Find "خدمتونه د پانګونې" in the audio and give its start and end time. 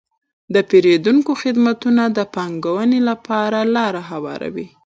1.41-2.99